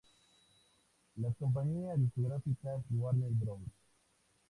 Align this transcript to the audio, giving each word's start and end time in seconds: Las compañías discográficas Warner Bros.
Las 1.17 1.35
compañías 1.37 1.95
discográficas 1.99 2.83
Warner 2.89 3.29
Bros. 3.33 3.61